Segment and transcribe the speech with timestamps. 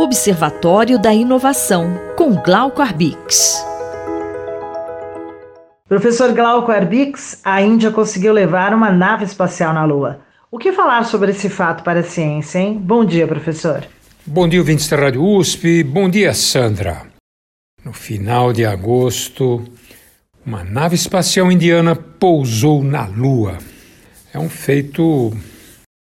[0.00, 3.60] Observatório da Inovação, com Glauco Arbix.
[5.88, 10.20] Professor Glauco Arbix, a Índia conseguiu levar uma nave espacial na Lua.
[10.52, 12.78] O que falar sobre esse fato para a ciência, hein?
[12.78, 13.84] Bom dia, professor.
[14.24, 15.82] Bom dia, ouvintes da Rádio USP.
[15.82, 17.08] Bom dia, Sandra.
[17.84, 19.64] No final de agosto,
[20.46, 23.58] uma nave espacial indiana pousou na Lua.
[24.32, 25.36] É um feito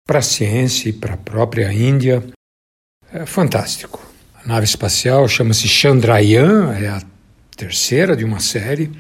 [0.08, 2.24] para a ciência e para a própria Índia
[3.14, 4.00] é fantástico.
[4.44, 7.02] A nave espacial chama-se Chandrayaan, é a
[7.56, 8.92] terceira de uma série.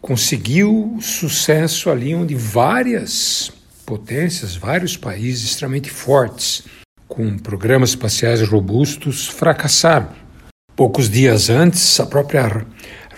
[0.00, 3.52] Conseguiu sucesso ali onde várias
[3.84, 6.62] potências, vários países extremamente fortes,
[7.08, 10.08] com programas espaciais robustos, fracassaram.
[10.76, 12.64] Poucos dias antes, a própria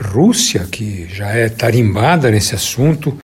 [0.00, 3.16] Rússia, que já é tarimbada nesse assunto,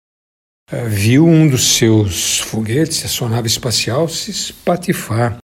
[0.69, 5.37] eh, viu um dos seus foguetes, a sua nave espacial, se espatifar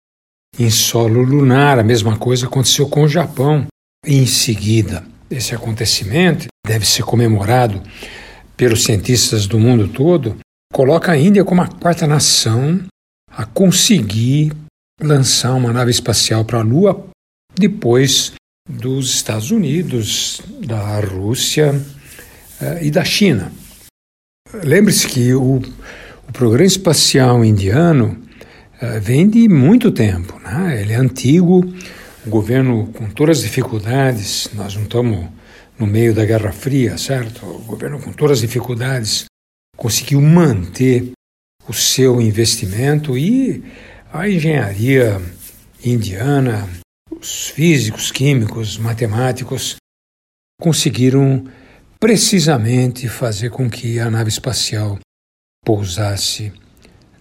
[0.57, 1.79] em solo lunar.
[1.79, 3.67] A mesma coisa aconteceu com o Japão.
[4.05, 7.81] Em seguida, esse acontecimento deve ser comemorado
[8.55, 10.37] pelos cientistas do mundo todo,
[10.71, 12.81] coloca a Índia como a quarta nação
[13.29, 14.53] a conseguir
[15.01, 17.07] lançar uma nave espacial para a Lua
[17.55, 18.33] depois
[18.69, 21.73] dos Estados Unidos, da Rússia
[22.61, 23.51] eh, e da China.
[24.63, 28.22] Lembre-se que o, o, programa espacial indiano
[29.01, 30.81] vem de muito tempo, né?
[30.81, 31.63] ele é antigo,
[32.25, 35.27] o governo com todas as dificuldades, nós não estamos
[35.77, 37.45] no meio da Guerra Fria, certo?
[37.45, 39.25] O governo com todas as dificuldades
[39.75, 41.11] conseguiu manter
[41.67, 43.63] o seu investimento e
[44.11, 45.21] a engenharia
[45.83, 46.69] indiana,
[47.11, 49.75] os físicos, químicos, matemáticos
[50.61, 51.45] conseguiram
[51.99, 54.99] precisamente fazer com que a nave espacial
[55.65, 56.51] pousasse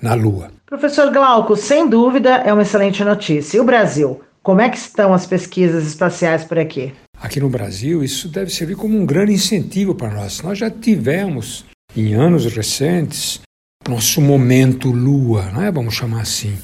[0.00, 0.61] na Lua.
[0.72, 3.58] Professor Glauco, sem dúvida é uma excelente notícia.
[3.58, 4.22] E o Brasil?
[4.42, 6.94] Como é que estão as pesquisas espaciais por aqui?
[7.20, 10.40] Aqui no Brasil, isso deve servir como um grande incentivo para nós.
[10.40, 13.42] Nós já tivemos, em anos recentes,
[13.86, 15.70] nosso momento Lua, não é?
[15.70, 16.56] vamos chamar assim,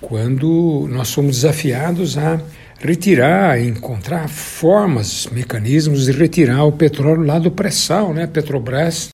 [0.00, 2.40] quando nós fomos desafiados a
[2.78, 8.26] retirar, encontrar formas, mecanismos de retirar o petróleo lá do pré-sal, né?
[8.26, 9.10] Petrobras,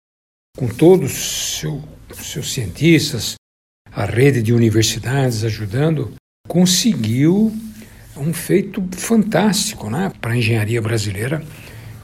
[0.57, 1.83] com todos os seu,
[2.15, 3.35] seus cientistas,
[3.93, 6.13] a rede de universidades ajudando,
[6.49, 7.53] conseguiu
[8.17, 10.13] um feito fantástico né?
[10.21, 11.43] para a engenharia brasileira,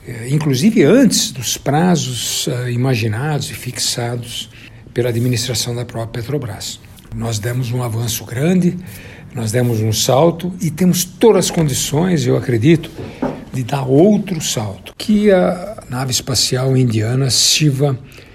[0.07, 4.51] eh, inclusive antes dos prazos uh, imaginados e fixados
[4.95, 6.81] pela administração da própria Petrobras.
[7.15, 8.77] Nós demos um avanço grande
[9.37, 12.91] nós demos um salto e temos todas as condições, eu acredito,
[13.53, 14.95] de dar outro salto.
[14.97, 18.26] Que a nave espacial indiana sirva eh,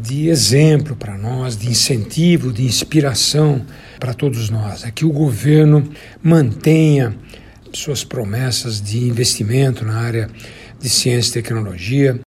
[0.00, 3.64] de exemplo para nós, de incentivo, de inspiração
[4.00, 4.84] para todos nós.
[4.84, 5.88] É que o governo
[6.22, 7.16] mantenha
[7.72, 10.28] suas promessas de investimento na área
[10.80, 12.20] de ciência e tecnologia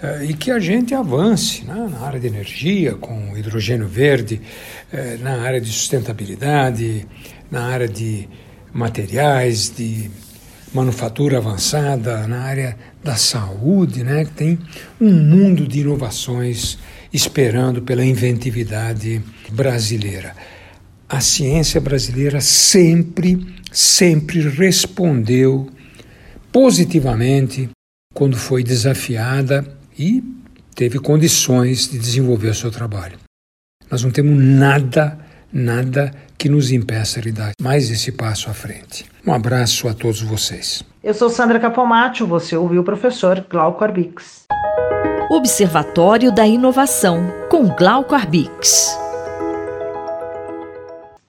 [0.00, 4.40] eh, e que a gente avance né, na área de energia, com hidrogênio verde,
[4.92, 7.06] eh, na área de sustentabilidade,
[7.50, 8.28] na área de
[8.72, 10.10] materiais, de
[10.74, 14.58] manufatura avançada, na área da saúde, né, que tem
[15.00, 16.78] um mundo de inovações
[17.12, 20.34] esperando pela inventividade brasileira.
[21.08, 25.70] A ciência brasileira sempre, sempre respondeu
[26.50, 27.70] positivamente
[28.12, 29.64] quando foi desafiada
[29.96, 30.22] e
[30.74, 33.18] teve condições de desenvolver o seu trabalho.
[33.90, 35.18] Nós não temos nada,
[35.54, 39.06] nada que nos impeça de dar mais esse passo à frente.
[39.24, 40.82] Um abraço a todos vocês.
[41.02, 44.44] Eu sou Sandra Capomatto, você ouviu o professor Glauco Arbix.
[45.30, 48.98] Observatório da Inovação, com Glauco Arbix.